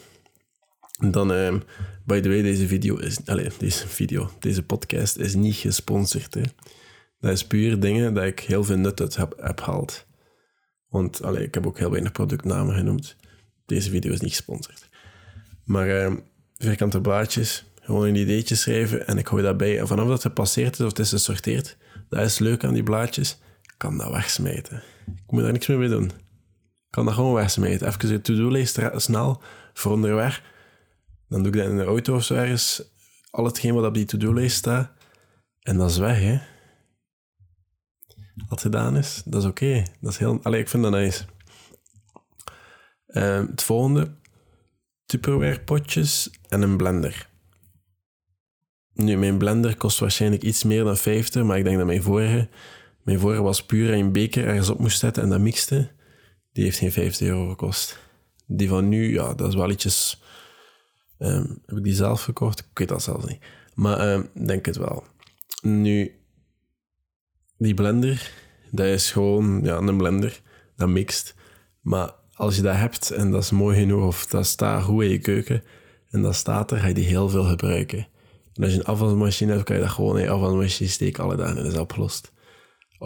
Dan, 1.11 1.31
um, 1.31 1.63
by 2.05 2.21
the 2.21 2.29
way, 2.29 2.43
deze 2.43 2.67
video 2.67 2.97
is... 2.97 3.19
Allez, 3.27 3.57
deze 3.57 3.89
video, 3.89 4.31
deze 4.39 4.63
podcast 4.63 5.17
is 5.17 5.35
niet 5.35 5.55
gesponsord. 5.55 6.35
Hè. 6.35 6.43
Dat 7.21 7.33
is 7.33 7.47
puur 7.47 7.81
dingen 7.81 8.15
dat 8.15 8.25
ik 8.25 8.41
heel 8.41 8.65
veel 8.65 8.77
nut 8.77 9.01
uit 9.01 9.17
heb, 9.17 9.35
gehaald. 9.37 10.07
Want 10.89 11.23
allee, 11.23 11.45
ik 11.45 11.55
heb 11.55 11.67
ook 11.67 11.79
heel 11.79 11.91
weinig 11.91 12.13
productnamen 12.13 12.75
genoemd. 12.75 13.17
Deze 13.67 13.91
video 13.91 14.13
is 14.13 14.21
niet 14.21 14.31
gesponsord. 14.31 14.89
Maar 15.65 15.89
uh, 15.89 16.17
vierkante 16.59 17.01
blaadjes, 17.01 17.65
gewoon 17.81 18.07
een 18.07 18.17
ideetje 18.17 18.55
schrijven 18.55 19.07
en 19.07 19.19
ik 19.19 19.29
gooi 19.29 19.43
dat 19.43 19.57
bij. 19.57 19.79
En 19.79 19.87
vanaf 19.87 20.05
dat 20.05 20.13
het 20.13 20.23
gepasseerd 20.23 20.73
is 20.73 20.81
of 20.81 20.89
het 20.89 20.99
is 20.99 21.11
gesorteerd, 21.11 21.77
dat 22.09 22.21
is 22.21 22.39
leuk 22.39 22.65
aan 22.65 22.75
die 22.75 22.83
blaadjes, 22.83 23.39
kan 23.77 23.99
dat 23.99 24.11
wegsmijten. 24.11 24.83
Ik 25.07 25.31
moet 25.31 25.43
daar 25.43 25.53
niks 25.53 25.67
meer 25.67 25.79
mee 25.79 25.89
doen. 25.89 26.05
Ik 26.05 26.91
kan 26.91 27.05
dat 27.05 27.15
gewoon 27.15 27.35
wegsmijten. 27.35 27.87
Even 27.87 28.09
de 28.09 28.21
to-do-lijst 28.21 28.81
snel 28.95 29.43
voor 29.73 29.93
onderweg. 29.93 30.43
Dan 31.29 31.43
doe 31.43 31.53
ik 31.53 31.59
dat 31.59 31.69
in 31.69 31.77
de 31.77 31.85
auto 31.85 32.15
of 32.15 32.25
zo 32.25 32.35
ergens. 32.35 32.83
Al 33.31 33.45
hetgeen 33.45 33.75
wat 33.75 33.85
op 33.85 33.95
die 33.95 34.05
to-do-lijst 34.05 34.57
staat. 34.57 34.91
En 35.61 35.77
dat 35.77 35.91
is 35.91 35.99
weg, 35.99 36.21
hè 36.21 36.39
wat 38.49 38.61
gedaan 38.61 38.97
is, 38.97 39.23
dat 39.25 39.43
is 39.43 39.49
oké. 39.49 39.83
Dat 40.01 40.13
is 40.13 40.19
heel... 40.19 40.41
Allee, 40.43 40.61
ik 40.61 40.69
vind 40.69 40.83
dat 40.83 40.93
nice. 40.93 41.25
Uh, 43.09 43.47
het 43.49 43.63
volgende. 43.63 44.15
Tupperware 45.07 45.61
potjes 45.61 46.31
en 46.49 46.63
een 46.63 46.77
blender. 46.77 47.29
Nu, 48.93 49.17
mijn 49.17 49.39
blender 49.39 49.77
kost 49.77 49.99
waarschijnlijk 49.99 50.43
iets 50.43 50.65
meer 50.65 50.85
dan 50.85 50.97
50, 50.97 51.43
maar 51.43 51.59
ik 51.59 51.65
denk 51.65 51.77
dat 51.77 51.87
mijn 51.87 52.03
vorige... 52.03 52.49
Mijn 53.07 53.19
vorige 53.19 53.43
was 53.43 53.67
puur 53.67 53.93
een 53.93 54.13
beker 54.13 54.47
ergens 54.47 54.69
op 54.69 54.79
moest 54.79 54.99
zetten 54.99 55.23
en 55.23 55.29
dat 55.29 55.41
mixte. 55.41 55.91
Die 56.53 56.65
heeft 56.65 56.79
geen 56.79 56.93
50 56.93 57.27
euro 57.27 57.49
gekost. 57.49 57.99
Die 58.47 58.69
van 58.69 58.89
nu, 58.89 59.13
ja, 59.13 59.35
dat 59.35 59.49
is 59.49 59.55
wel 59.55 59.71
ietsjes... 59.71 60.23
Um, 61.19 61.63
heb 61.67 61.77
ik 61.77 61.85
die 61.85 61.95
zelf 61.95 62.23
gekocht? 62.23 62.59
Ik 62.59 62.79
weet 62.79 62.89
dat 62.89 63.03
zelfs 63.03 63.27
niet. 63.27 63.39
Maar 63.75 64.13
um, 64.13 64.29
denk 64.47 64.67
het 64.67 64.77
wel. 64.77 65.05
Nu, 65.63 66.15
die 67.59 67.75
blender, 67.75 68.33
dat 68.71 68.87
is 68.87 69.11
gewoon 69.11 69.61
ja, 69.63 69.77
een 69.77 69.97
blender. 69.97 70.41
Dat 70.77 70.89
mixt. 70.89 71.35
Maar 71.81 72.15
als 72.33 72.57
je 72.57 72.63
dat 72.63 72.77
hebt 72.77 73.11
en 73.11 73.31
dat 73.31 73.43
is 73.43 73.51
mooi 73.51 73.79
genoeg, 73.79 74.07
of 74.07 74.27
dat 74.27 74.47
staat 74.47 74.83
goed 74.83 75.03
in 75.03 75.11
je 75.11 75.19
keuken, 75.19 75.63
en 76.11 76.23
dat 76.23 76.35
staat 76.35 76.71
er, 76.71 76.79
ga 76.79 76.87
je 76.87 76.95
die 76.95 77.05
heel 77.05 77.29
veel 77.29 77.45
gebruiken. 77.45 78.07
En 78.55 78.63
als 78.63 78.73
je 78.73 78.79
een 78.79 78.85
afwasmachine 78.85 79.53
hebt, 79.53 79.65
kan 79.65 79.77
je 79.77 79.83
dat 79.83 79.91
gewoon 79.91 80.19
in 80.19 80.25
je 80.25 80.31
afwasmachine 80.31 80.91
steken 80.91 81.25
alle 81.25 81.37
dagen 81.37 81.57
en 81.57 81.63
dat 81.63 81.73
is 81.73 81.79
opgelost. 81.79 82.35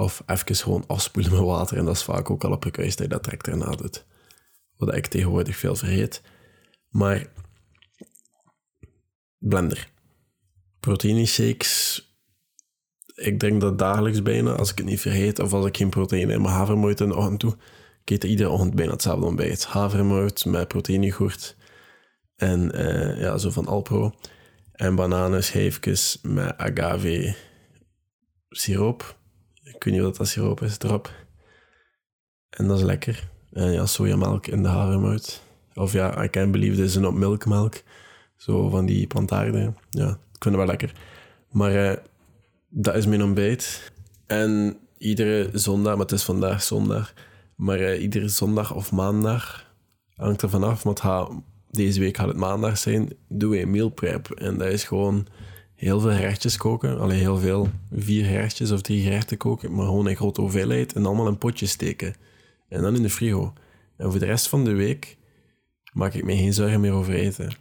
Of 0.01 0.23
even 0.27 0.57
gewoon 0.57 0.85
afspoelen 0.87 1.33
met 1.33 1.41
water, 1.41 1.77
en 1.77 1.85
dat 1.85 1.95
is 1.95 2.03
vaak 2.03 2.31
ook 2.31 2.45
al 2.45 2.53
op 2.53 2.71
kruis 2.71 2.97
dat 2.97 3.07
je 3.07 3.13
dat 3.13 3.25
direct 3.25 3.47
erna 3.47 3.71
doet. 3.71 4.07
Wat 4.77 4.95
ik 4.95 5.07
tegenwoordig 5.07 5.57
veel 5.57 5.77
vergeet. 5.77 6.23
Maar 6.89 7.27
blender. 9.39 9.89
Proteïne 10.81 11.27
shakes. 11.27 12.05
Ik 13.15 13.39
drink 13.39 13.61
dat 13.61 13.79
dagelijks 13.79 14.23
bijna, 14.23 14.53
als 14.53 14.71
ik 14.71 14.79
het 14.79 14.87
niet 14.87 15.01
vergeet. 15.01 15.39
Of 15.39 15.53
als 15.53 15.67
ik 15.67 15.77
geen 15.77 15.91
proteïne 15.91 16.33
in 16.33 16.43
mijn 16.43 16.55
havermout 16.55 17.01
in 17.01 17.09
de 17.09 17.17
ochtend 17.17 17.41
doe. 17.41 17.57
Ik 18.05 18.11
eet 18.11 18.25
iedere 18.25 18.49
ochtend 18.49 18.75
bijna 18.75 18.93
hetzelfde 18.93 19.27
ontbijt. 19.27 19.65
Havermout 19.65 20.45
met 20.45 20.69
proteïnegoed. 20.69 21.57
En 22.37 22.81
uh, 22.81 23.21
ja, 23.21 23.39
zo 23.39 23.51
van 23.51 23.67
Alpro. 23.67 24.15
En 24.73 24.95
bananenschijfjes 24.95 26.19
met 26.23 26.57
agave 26.57 27.37
siroop. 28.49 29.19
Ik 29.75 29.85
weet 29.85 29.95
niet 29.95 30.03
wat 30.03 30.17
dat 30.17 30.29
siroop 30.29 30.63
is, 30.63 30.79
erop. 30.79 31.13
En 32.51 32.67
dat 32.67 32.79
is 32.79 32.85
lekker. 32.85 33.29
En 33.53 33.73
ja, 33.73 33.87
sojamelk 33.87 34.47
in 34.47 34.63
de 34.63 34.69
havermout. 34.69 35.43
Of 35.75 35.93
ja, 35.93 36.25
I 36.25 36.31
can't 36.31 36.51
believe 36.51 36.77
this 36.77 36.97
is 36.97 36.97
not 36.97 37.15
milkmelk. 37.15 37.83
Zo 38.37 38.69
van 38.69 38.87
die 38.87 39.07
plantaarden. 39.07 39.77
Ja, 39.91 40.09
ik 40.09 40.43
vind 40.43 40.45
het 40.45 40.55
wel 40.55 40.67
lekker. 40.67 40.93
Maar 41.51 41.73
uh, 41.73 41.97
dat 42.69 42.95
is 42.95 43.07
mijn 43.07 43.23
ontbijt. 43.23 43.93
En 44.27 44.79
iedere 44.99 45.51
zondag, 45.53 45.93
maar 45.93 46.03
het 46.03 46.13
is 46.13 46.23
vandaag 46.23 46.63
zondag, 46.63 47.13
maar 47.57 47.81
uh, 47.81 48.03
iedere 48.03 48.29
zondag 48.29 48.75
of 48.75 48.93
maandag, 48.93 49.75
hangt 50.15 50.43
er 50.43 50.51
vanaf, 50.51 50.85
gaat, 51.01 51.31
deze 51.71 52.01
week 52.01 52.17
gaat 52.17 52.29
het 52.29 52.37
maandag 52.37 52.79
zijn, 52.79 53.13
we 53.51 53.61
een 53.61 53.71
meal 53.71 53.89
prep. 53.89 54.31
En 54.31 54.59
dat 54.59 54.69
is 54.69 54.85
gewoon 54.85 55.27
heel 55.81 56.01
veel 56.01 56.11
gerechtjes 56.11 56.57
koken. 56.57 56.99
Alleen 56.99 57.19
heel 57.19 57.39
veel, 57.39 57.69
vier 57.93 58.25
gerechtjes 58.25 58.71
of 58.71 58.81
drie 58.81 59.03
gerechten 59.03 59.37
koken, 59.37 59.75
maar 59.75 59.85
gewoon 59.85 60.07
een 60.07 60.17
grote 60.17 60.41
hoeveelheid 60.41 60.93
en 60.93 61.07
allemaal 61.07 61.29
in 61.29 61.39
potjes 61.39 61.71
steken. 61.71 62.15
En 62.69 62.83
dan 62.83 62.97
in 62.97 63.03
de 63.03 63.11
frigo. 63.11 63.53
En 63.97 64.11
voor 64.11 64.21
de 64.21 64.27
rest 64.27 64.49
van 64.49 64.65
de 64.65 64.73
week 64.73 65.17
maak 65.93 66.15
ik 66.15 66.25
me 66.25 66.37
geen 66.37 66.53
zorgen 66.53 66.81
meer 66.81 66.93
over 66.93 67.15
eten. 67.15 67.53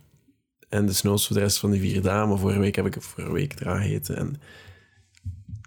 En 0.69 0.85
de 0.85 0.93
snoots 0.93 1.27
voor 1.27 1.35
de 1.35 1.41
rest 1.41 1.59
van 1.59 1.71
die 1.71 1.79
vier 1.79 2.01
dagen. 2.01 2.29
Maar 2.29 2.37
vorige 2.37 2.59
week 2.59 2.75
heb 2.75 2.85
ik 2.85 3.01
vorige 3.01 3.33
week 3.33 3.59
eraan 3.59 3.81
gegeten. 3.81 4.17
En 4.17 4.35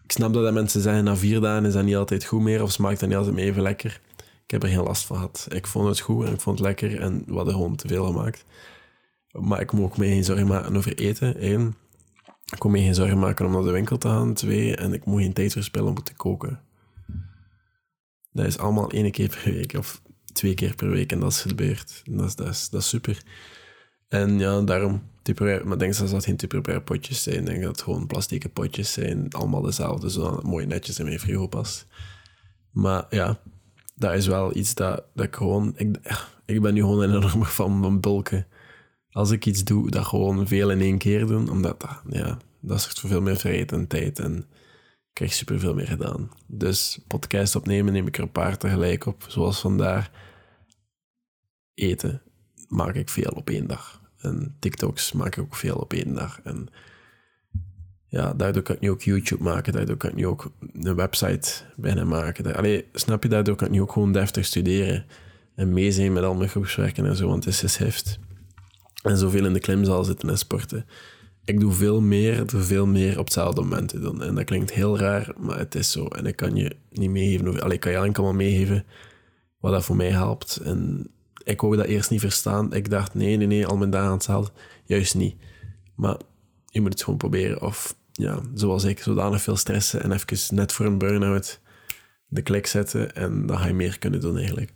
ik 0.05 0.13
snap 0.13 0.33
dat, 0.33 0.43
dat 0.43 0.53
mensen 0.53 0.81
zeggen, 0.81 1.05
na 1.05 1.17
vier 1.17 1.41
dagen 1.41 1.65
is 1.65 1.73
dat 1.73 1.85
niet 1.85 1.97
altijd 1.97 2.25
goed 2.25 2.43
meer. 2.43 2.63
Of 2.63 2.73
smaakt 2.73 3.01
dat 3.01 3.09
niet 3.09 3.19
altijd 3.19 3.35
meer 3.35 3.45
even 3.45 3.63
lekker. 3.63 4.01
Ik 4.45 4.51
heb 4.51 4.63
er 4.63 4.69
geen 4.69 4.83
last 4.83 5.05
van 5.05 5.17
gehad. 5.17 5.47
Ik 5.51 5.67
vond 5.67 5.89
het 5.89 6.01
goed 6.01 6.27
en 6.27 6.33
ik 6.33 6.41
vond 6.41 6.59
het 6.59 6.67
lekker. 6.67 7.01
En 7.01 7.23
we 7.27 7.35
hadden 7.35 7.55
gewoon 7.55 7.77
te 7.77 7.89
veel 7.89 8.07
gemaakt. 8.07 8.45
Maar 9.31 9.61
ik 9.61 9.73
moet 9.73 9.85
ook 9.85 9.97
me 9.97 10.07
geen 10.07 10.25
zorgen 10.25 10.47
maken 10.47 10.77
over 10.77 10.99
eten. 10.99 11.53
Eén. 11.53 11.75
Ik 12.55 12.65
moet 12.65 12.73
me 12.73 12.79
geen 12.79 12.95
zorgen 12.95 13.19
maken 13.19 13.47
om 13.47 13.53
naar 13.53 13.63
de 13.63 13.71
winkel 13.71 13.99
te 13.99 14.09
gaan. 14.09 14.35
Twee. 14.35 14.77
En 14.77 14.93
ik 14.93 15.05
moet 15.05 15.21
geen 15.21 15.33
tijd 15.33 15.53
verspillen 15.53 15.89
om 15.89 16.03
te 16.03 16.15
koken. 16.15 16.61
Dat 18.33 18.47
is 18.47 18.59
allemaal 18.59 18.91
één 18.91 19.11
keer 19.11 19.29
per 19.29 19.53
week. 19.53 19.75
Of 19.75 20.03
twee 20.33 20.55
keer 20.55 20.75
per 20.75 20.91
week. 20.91 21.13
En 21.13 21.21
dat 21.21 21.31
is 21.31 21.41
gebeurd. 21.41 22.03
Dat 22.05 22.27
is, 22.27 22.37
dat 22.37 22.49
is, 22.49 22.69
dat 22.69 22.85
super. 22.85 23.23
En 24.09 24.39
ja, 24.39 24.61
daarom 24.61 25.03
Tupperware. 25.23 25.65
Maar 25.65 25.79
denk 25.79 25.97
dat 25.97 26.11
dat 26.11 26.25
geen 26.25 26.37
Tupperware 26.37 26.81
potjes 26.81 27.23
zijn. 27.23 27.39
Ik 27.39 27.47
denk 27.47 27.63
dat 27.63 27.71
het 27.71 27.83
gewoon 27.83 28.07
plastieke 28.07 28.49
potjes 28.49 28.93
zijn. 28.93 29.33
Allemaal 29.33 29.61
dezelfde, 29.61 30.09
zodat 30.09 30.43
mooi 30.43 30.67
netjes 30.67 30.99
in 30.99 31.05
mijn 31.05 31.21
frigo 31.21 31.47
past. 31.47 31.87
Maar 32.71 33.07
ja, 33.11 33.41
dat 33.95 34.15
is 34.15 34.27
wel 34.27 34.57
iets 34.57 34.75
dat, 34.75 35.05
dat 35.15 35.27
ik 35.27 35.37
gewoon... 35.37 35.73
Ik, 35.77 35.99
ik 36.47 36.63
ben 36.63 36.75
nu 36.75 36.81
gewoon 36.81 37.03
een 37.03 37.15
enorme 37.17 37.45
fan 37.45 37.83
van 37.83 38.01
bulken. 38.01 38.47
Als 39.12 39.31
ik 39.31 39.47
iets 39.47 39.64
doe, 39.64 39.90
dat 39.90 40.07
gewoon 40.07 40.47
veel 40.47 40.71
in 40.71 40.81
één 40.81 40.99
keer 40.99 41.26
doen. 41.26 41.50
Omdat 41.50 41.81
dat, 41.81 42.02
ja, 42.09 42.38
dat 42.61 42.81
zorgt 42.81 43.00
voor 43.00 43.11
veel 43.11 43.21
meer 43.21 43.37
vrijheid 43.37 43.73
en 43.73 43.87
tijd. 43.87 44.19
En 44.19 44.37
ik 44.37 45.12
krijg 45.12 45.33
superveel 45.33 45.75
meer 45.75 45.87
gedaan. 45.87 46.31
Dus 46.47 47.00
podcast 47.07 47.57
opnemen 47.57 47.92
neem 47.92 48.07
ik 48.07 48.16
er 48.16 48.23
een 48.23 48.33
paar 48.33 48.59
tegelijk 48.59 49.07
op. 49.07 49.25
Zoals 49.28 49.61
vandaar. 49.61 50.11
Eten 51.75 52.23
maak 52.69 52.95
ik 52.95 53.09
veel 53.09 53.31
op 53.35 53.50
één 53.50 53.66
dag. 53.66 54.00
En 54.19 54.57
TikToks 54.59 55.12
maak 55.12 55.37
ik 55.37 55.42
ook 55.42 55.57
veel 55.57 55.76
op 55.76 55.92
één 55.92 56.14
dag. 56.14 56.40
En 56.45 56.69
ja, 58.07 58.35
daardoor 58.35 58.62
kan 58.62 58.75
ik 58.75 58.81
nu 58.81 58.90
ook 58.90 59.02
YouTube 59.02 59.42
maken. 59.42 59.73
Daardoor 59.73 59.97
kan 59.97 60.11
ik 60.11 60.16
nu 60.16 60.26
ook 60.26 60.52
een 60.73 60.95
website 60.95 61.50
bijna 61.76 62.04
maken. 62.04 62.57
Allee, 62.57 62.88
snap 62.92 63.23
je? 63.23 63.28
Daardoor 63.28 63.57
kan 63.57 63.66
ik 63.66 63.73
nu 63.73 63.81
ook 63.81 63.92
gewoon 63.92 64.12
deftig 64.12 64.45
studeren. 64.45 65.07
En 65.54 65.73
mee 65.73 65.92
zijn 65.92 66.12
met 66.12 66.23
al 66.23 66.35
mijn 66.35 66.49
groepswerken 66.49 67.07
en 67.07 67.16
zo. 67.16 67.28
Want 67.28 67.45
het 67.45 67.62
is 67.62 67.76
heft. 67.76 68.19
En 69.03 69.17
zoveel 69.17 69.45
in 69.45 69.53
de 69.53 69.61
klimzaal 69.61 70.05
zitten 70.05 70.29
en 70.29 70.39
sporten. 70.39 70.87
Ik 71.45 71.61
doe 71.61 71.73
veel 71.73 72.01
meer, 72.01 72.47
doe 72.47 72.61
veel 72.61 72.87
meer 72.87 73.19
op 73.19 73.25
hetzelfde 73.25 73.61
moment 73.61 74.01
doen. 74.01 74.23
En 74.23 74.35
dat 74.35 74.45
klinkt 74.45 74.73
heel 74.73 74.99
raar, 74.99 75.33
maar 75.39 75.59
het 75.59 75.75
is 75.75 75.91
zo. 75.91 76.07
En 76.07 76.27
ik 76.27 76.37
kan 76.37 76.57
je 76.57 76.77
niet 76.91 77.11
meegeven. 77.11 77.61
Allee, 77.61 77.75
ik 77.75 77.81
kan 77.81 77.93
je 77.93 77.99
enkel 77.99 78.25
maar 78.25 78.35
meegeven 78.35 78.85
wat 79.61 79.73
dat 79.73 79.85
voor 79.85 79.97
mij 79.97 80.11
helpt. 80.11 80.57
En 80.57 81.11
ik 81.45 81.61
wou 81.61 81.77
dat 81.77 81.87
eerst 81.87 82.11
niet 82.11 82.21
verstaan. 82.21 82.73
Ik 82.73 82.91
dacht, 82.91 83.15
nee, 83.15 83.37
nee, 83.37 83.47
nee, 83.47 83.67
al 83.67 83.77
mijn 83.77 83.91
dagen 83.91 84.13
hetzelfde. 84.13 84.53
Juist 84.85 85.15
niet. 85.15 85.37
Maar 85.95 86.17
je 86.67 86.81
moet 86.81 86.93
het 86.93 87.03
gewoon 87.03 87.19
proberen. 87.19 87.63
Of 87.63 87.97
ja, 88.13 88.41
zoals 88.55 88.85
ik, 88.85 88.99
zodanig 88.99 89.43
veel 89.43 89.57
stressen 89.57 90.03
en 90.03 90.13
even 90.13 90.57
net 90.57 90.73
voor 90.73 90.87
een 90.87 90.99
burn-out 90.99 91.61
de 92.27 92.43
klik 92.43 92.67
zetten. 92.67 93.15
En 93.15 93.47
dan 93.47 93.59
ga 93.59 93.67
je 93.67 93.75
meer 93.75 93.99
kunnen 93.99 94.21
doen 94.21 94.37
eigenlijk. 94.37 94.73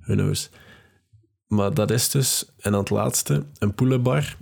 Who 0.00 0.14
knows. 0.14 0.50
Maar 1.52 1.74
dat 1.74 1.90
is 1.90 2.10
dus, 2.10 2.44
en 2.58 2.70
dan 2.70 2.80
het 2.80 2.90
laatste, 2.90 3.46
een 3.58 3.74
poelenbar. 3.74 4.36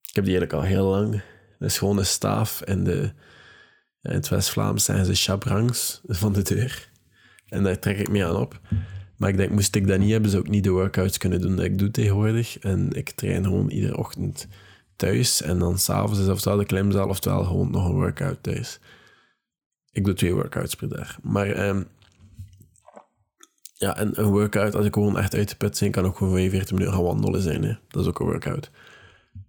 Ik 0.00 0.14
heb 0.14 0.24
die 0.24 0.36
eigenlijk 0.38 0.52
al 0.52 0.62
heel 0.62 0.86
lang. 0.86 1.22
Dat 1.58 1.68
is 1.68 1.78
gewoon 1.78 1.98
een 1.98 2.06
staaf 2.06 2.60
en 2.60 2.84
de, 2.84 3.12
in 4.00 4.10
het 4.10 4.28
West-Vlaams 4.28 4.84
zijn 4.84 5.04
ze 5.04 5.14
chabrangs 5.14 6.00
van 6.06 6.32
de 6.32 6.42
deur. 6.42 6.90
En 7.48 7.62
daar 7.62 7.78
trek 7.78 7.98
ik 7.98 8.08
mee 8.08 8.24
aan 8.24 8.36
op. 8.36 8.60
Maar 9.16 9.28
ik 9.28 9.36
denk, 9.36 9.50
moest 9.50 9.74
ik 9.74 9.86
dat 9.86 9.98
niet 9.98 10.10
hebben, 10.10 10.30
zou 10.30 10.42
ik 10.42 10.50
niet 10.50 10.64
de 10.64 10.70
workouts 10.70 11.18
kunnen 11.18 11.40
doen 11.40 11.56
dat 11.56 11.64
ik 11.64 11.78
doe 11.78 11.90
tegenwoordig. 11.90 12.58
En 12.58 12.92
ik 12.92 13.10
train 13.10 13.44
gewoon 13.44 13.70
iedere 13.70 13.96
ochtend 13.96 14.46
thuis. 14.96 15.42
En 15.42 15.58
dan 15.58 15.78
s'avonds 15.78 16.20
is 16.20 16.28
oftewel 16.28 16.58
de 16.58 16.64
klimzaal, 16.64 17.08
oftewel 17.08 17.44
gewoon 17.44 17.70
nog 17.70 17.88
een 17.88 17.94
workout 17.94 18.42
thuis. 18.42 18.78
Ik 19.92 20.04
doe 20.04 20.14
twee 20.14 20.34
workouts 20.34 20.74
per 20.74 20.88
dag. 20.88 21.22
Maar 21.22 21.68
um, 21.68 21.86
ja, 23.82 23.96
en 23.96 24.20
een 24.20 24.30
workout, 24.30 24.74
als 24.74 24.86
ik 24.86 24.94
gewoon 24.94 25.18
echt 25.18 25.34
uit 25.34 25.48
de 25.48 25.56
put 25.56 25.76
zijn, 25.76 25.90
kan 25.90 26.04
ook 26.04 26.16
gewoon 26.16 26.32
45 26.32 26.72
minuten 26.72 26.94
gaan 26.94 27.02
wandelen 27.02 27.40
zijn. 27.40 27.62
Hè. 27.64 27.74
Dat 27.88 28.02
is 28.02 28.08
ook 28.08 28.20
een 28.20 28.26
workout. 28.26 28.70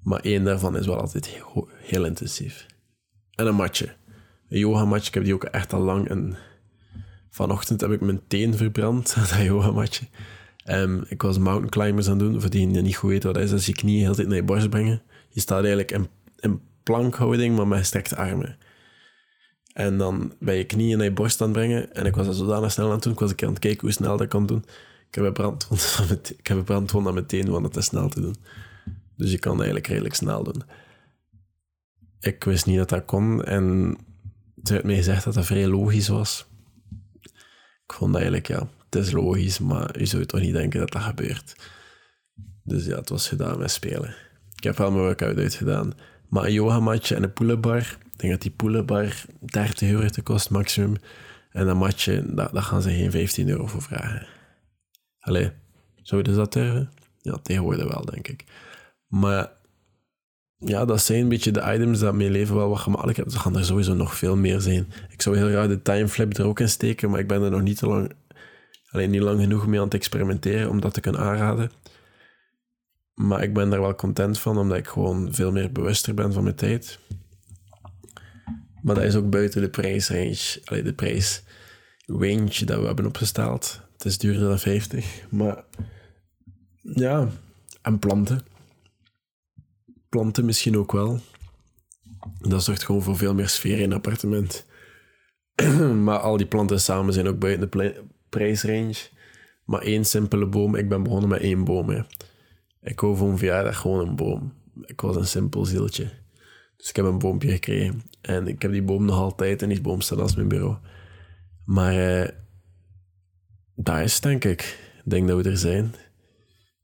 Maar 0.04 0.20
één 0.20 0.44
daarvan 0.44 0.78
is 0.78 0.86
wel 0.86 1.00
altijd 1.00 1.28
heel, 1.28 1.68
heel 1.78 2.06
intensief. 2.06 2.66
En 3.36 3.48
een 3.48 3.56
matje. 3.56 3.96
Een 4.50 4.60
yoga 4.60 4.86
matje, 4.86 5.08
ik 5.08 5.14
heb 5.14 5.24
die 5.24 5.34
ook 5.34 5.44
echt 5.44 5.74
al 5.74 5.82
lang 5.82 6.10
en 6.10 6.38
Vanochtend 7.34 7.82
heb 7.82 7.92
ik 7.92 8.02
mijn 8.02 8.22
teen 8.28 8.58
verbrand, 8.58 9.16
dat 9.16 9.36
yogamatje. 9.42 10.06
Um, 10.70 11.04
ik 11.08 11.22
was 11.22 11.38
mountain 11.38 11.70
climbers 11.70 12.10
aan 12.10 12.20
het 12.20 12.32
doen. 12.32 12.42
Voor 12.42 12.50
diegenen 12.50 12.74
die 12.74 12.84
niet 12.84 12.96
goed 12.96 13.10
weten 13.10 13.26
wat 13.26 13.36
dat 13.36 13.44
is, 13.44 13.52
als 13.52 13.66
je 13.66 13.74
knieën 13.74 14.02
heel 14.02 14.16
tijd 14.16 14.28
naar 14.28 14.36
je 14.36 14.44
borst 14.44 14.70
brengen. 14.70 15.02
Je 15.30 15.40
staat 15.40 15.58
eigenlijk 15.58 15.92
in, 15.92 16.08
in 16.40 16.62
plankhouding, 16.84 17.56
maar 17.56 17.68
met 17.68 17.80
gestrekte 17.80 18.16
armen. 18.16 18.58
En 19.74 19.98
dan 19.98 20.34
bij 20.40 20.58
je 20.58 20.64
knieën 20.64 20.98
naar 20.98 21.08
je 21.08 21.14
borst 21.14 21.42
aan 21.42 21.52
brengen. 21.52 21.94
En 21.94 22.06
ik 22.06 22.16
was 22.16 22.26
dat 22.26 22.36
zodanig 22.36 22.72
snel 22.72 22.86
aan 22.86 22.94
het 22.94 23.04
doen. 23.04 23.14
Ik 23.14 23.20
was 23.20 23.36
aan 23.36 23.50
het 23.50 23.60
kijken 23.60 23.82
hoe 23.82 23.92
snel 23.92 24.18
dat 24.18 24.28
kan 24.28 24.46
doen. 24.46 24.66
Ik 25.08 25.16
heb 25.16 25.26
een 25.26 25.34
brandwond 25.34 25.96
aan 26.00 26.08
mijn, 26.08 26.20
ik 26.38 26.48
heb 26.48 26.58
een 26.58 26.64
brandwond 26.64 27.08
aan 27.08 27.14
mijn 27.14 27.26
teen 27.26 27.52
om 27.52 27.64
het 27.64 27.74
te 27.74 27.82
snel 27.82 28.10
te 28.10 28.22
doen. 28.22 28.36
Dus 29.18 29.32
je 29.32 29.40
kan 29.40 29.56
eigenlijk 29.56 29.88
redelijk 29.88 30.16
snel 30.16 30.44
doen. 30.44 30.64
Ik 32.20 32.44
wist 32.44 32.66
niet 32.66 32.78
dat 32.78 32.90
dat 32.90 33.06
kon. 33.06 33.44
En 33.44 33.98
het 34.56 34.70
werd 34.70 34.84
mij 34.84 34.96
gezegd 34.96 35.24
dat 35.24 35.34
dat 35.34 35.46
vrij 35.46 35.68
logisch 35.68 36.08
was 36.08 36.46
ik 37.86 37.94
vond 38.00 38.14
eigenlijk, 38.16 38.48
ja, 38.48 38.68
het 38.90 38.96
is 39.06 39.12
logisch, 39.12 39.60
maar 39.60 40.00
je 40.00 40.06
zou 40.06 40.26
toch 40.26 40.40
niet 40.40 40.54
denken 40.54 40.80
dat 40.80 40.92
dat 40.92 41.02
gebeurt. 41.02 41.56
Dus 42.64 42.86
ja, 42.86 42.96
het 42.96 43.10
was 43.10 43.28
gedaan 43.28 43.60
met 43.60 43.72
spelen. 43.72 44.16
Ik 44.56 44.64
heb 44.64 44.78
wel 44.78 44.92
mijn 44.92 45.04
workout 45.04 45.38
uitgedaan. 45.38 45.94
Maar 46.34 46.46
een 46.46 46.54
yogamatje 46.54 47.16
en 47.16 47.24
een 47.24 47.34
poelenbar, 47.34 47.78
ik 48.12 48.18
denk 48.18 48.34
dat 48.34 48.42
die 48.42 48.52
poelenbar 48.52 49.26
30 49.40 49.90
euro 49.90 50.08
te 50.08 50.22
kost 50.22 50.50
maximum. 50.50 50.96
En 51.52 51.68
een 51.68 51.78
matje, 51.78 52.34
daar, 52.34 52.62
gaan 52.62 52.82
ze 52.82 52.90
geen 52.90 53.12
15 53.12 53.50
euro 53.50 53.68
voor 53.68 53.82
vragen. 53.82 54.28
Allee, 55.20 55.52
zouden 56.02 56.34
ze 56.34 56.40
dat 56.40 56.54
durven? 56.54 56.92
Ja, 57.22 57.38
tegenwoordig 57.38 57.88
wel, 57.88 58.06
denk 58.06 58.28
ik. 58.28 58.44
Maar 59.08 59.52
ja, 60.58 60.86
dat 60.86 61.02
zijn 61.02 61.22
een 61.22 61.30
beetje 61.30 61.52
de 61.52 61.74
items 61.74 62.00
dat 62.00 62.14
mijn 62.14 62.32
leven 62.32 62.56
wel 62.56 62.70
wat 62.70 62.80
gemakkelijk 62.80 63.18
hebben. 63.18 63.36
Er 63.36 63.42
gaan 63.42 63.58
er 63.58 63.66
sowieso 63.66 63.94
nog 63.94 64.16
veel 64.16 64.36
meer 64.36 64.60
zijn. 64.60 64.94
Ik 65.10 65.22
zou 65.22 65.38
heel 65.38 65.50
graag 65.50 65.68
de 65.68 65.82
timeflip 65.82 66.38
er 66.38 66.46
ook 66.46 66.60
in 66.60 66.70
steken, 66.70 67.10
maar 67.10 67.20
ik 67.20 67.28
ben 67.28 67.42
er 67.42 67.52
nog 67.52 67.62
niet 67.62 67.78
te 67.78 67.88
lang, 67.88 68.12
alleen 68.90 69.10
niet 69.10 69.22
lang 69.22 69.40
genoeg 69.40 69.68
mee 69.68 69.80
aan 69.80 69.86
het 69.86 69.94
experimenteren 69.94 70.70
om 70.70 70.82
dat 70.82 70.94
te 70.94 71.02
kunnen 71.02 71.22
aanraden. 71.22 71.72
Maar 73.14 73.44
ik 73.44 73.54
ben 73.54 73.70
daar 73.70 73.82
wel 73.82 73.96
content 73.96 74.40
van, 74.40 74.58
omdat 74.58 74.78
ik 74.78 74.88
gewoon 74.88 75.34
veel 75.34 75.52
meer 75.52 75.72
bewuster 75.72 76.14
ben 76.14 76.34
van 76.34 76.44
mijn 76.44 76.56
tijd. 76.56 77.00
Maar 78.82 78.96
dat 78.96 79.04
is 79.04 79.16
ook 79.16 79.30
buiten 79.30 79.62
de 79.62 79.70
prijsrange, 79.70 80.62
alleen 80.66 80.84
de 80.84 80.94
prijsrange 80.94 82.66
dat 82.66 82.80
we 82.80 82.86
hebben 82.86 83.06
opgesteld. 83.06 83.82
het 83.94 84.06
is 84.06 84.18
duurder 84.18 84.48
dan 84.48 84.60
50. 84.60 85.26
Maar 85.30 85.64
ja, 86.82 87.30
en 87.82 88.00
planten. 88.00 88.46
Planten 90.10 90.46
misschien 90.46 90.78
ook 90.78 90.92
wel. 90.92 91.20
Dat 92.40 92.64
zorgt 92.64 92.84
gewoon 92.84 93.04
voor 93.04 93.18
veel 93.18 93.34
meer 93.34 93.50
sfeer 93.50 93.78
in 93.78 93.84
een 93.84 93.94
appartement. 93.94 94.66
maar 96.04 96.20
al 96.20 96.38
die 96.38 96.48
planten 96.48 96.82
samen 96.82 97.14
zijn 97.14 97.28
ook 97.28 97.40
buiten 97.40 97.70
de 97.72 98.04
prijsrange. 98.30 98.96
Maar 99.66 99.82
één 99.82 100.06
simpele 100.06 100.46
boom, 100.46 100.76
ik 100.76 100.90
ben 100.90 101.04
begonnen 101.04 101.30
met 101.30 101.42
één 101.42 101.64
boom. 101.64 101.90
Hè. 101.90 102.02
Ik 102.84 103.00
hou 103.00 103.18
voor 103.18 103.30
een 103.30 103.38
verjaardag 103.38 103.78
gewoon 103.78 104.08
een 104.08 104.16
boom. 104.16 104.54
Ik 104.82 105.02
was 105.02 105.16
een 105.16 105.28
simpel 105.28 105.66
zieltje. 105.66 106.12
Dus 106.78 106.90
ik 106.90 106.96
heb 106.96 107.06
een 107.06 107.20
boompje 107.20 107.52
gekregen. 107.52 108.02
En 108.22 108.48
ik 108.48 108.62
heb 108.62 108.72
die 108.72 108.84
boom 108.84 109.06
nog 109.06 109.16
altijd 109.16 109.62
en 109.62 109.70
die 109.70 109.82
boom 109.82 110.02
staat 110.02 110.20
als 110.20 110.36
mijn 110.36 110.48
bureau. 110.48 110.78
Maar 111.66 112.22
uh, 112.22 112.28
dat 113.76 114.00
is 114.00 114.20
denk 114.20 114.44
ik. 114.44 114.62
Ik 115.04 115.12
denk 115.12 115.28
dat 115.28 115.44
we 115.44 115.50
er 115.50 115.58
zijn. 115.58 115.86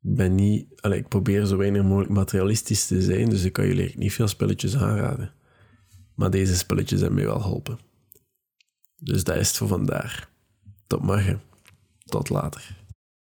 Ik 0.02 0.16
ben 0.16 0.36
niet... 0.36 0.82
Allez, 0.82 1.00
ik 1.00 1.08
probeer 1.08 1.46
zo 1.46 1.58
weinig 1.58 1.84
mogelijk 1.84 2.12
materialistisch 2.12 2.88
te 2.88 3.02
zijn, 3.02 3.30
dus 3.30 3.44
ik 3.44 3.54
kan 3.54 3.68
jullie 3.68 3.98
niet 3.98 4.14
veel 4.14 4.28
spelletjes 4.28 4.78
aanraden. 4.78 5.34
Maar 6.16 6.30
deze 6.30 6.56
spelletjes 6.56 7.00
hebben 7.00 7.18
mij 7.18 7.28
wel 7.28 7.40
geholpen. 7.40 7.80
Dus 8.96 9.24
dat 9.24 9.36
is 9.36 9.48
het 9.48 9.58
voor 9.58 9.68
vandaag. 9.68 10.30
Tot 10.88 11.02
morgen. 11.02 11.42
Tot 12.06 12.30
later. 12.30 12.79